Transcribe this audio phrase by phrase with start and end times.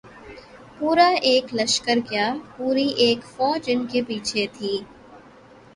[0.77, 4.73] پورا ایک لشکر کیا‘ پوری ایک فوج ان کے پیچھے تھی۔